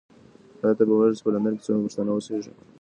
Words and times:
ایا 0.63 0.71
ته 0.77 0.83
پوهېږې 0.87 1.15
چې 1.17 1.23
په 1.25 1.31
لندن 1.33 1.53
کې 1.55 1.63
څومره 1.65 1.83
پښتانه 1.85 2.11
اوسیږي؟ 2.13 2.51